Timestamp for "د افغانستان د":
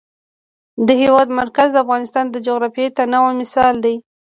1.71-2.35